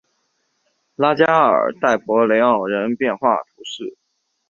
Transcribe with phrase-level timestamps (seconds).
[0.95, 3.99] 拉加尔代帕雷奥人口变化图示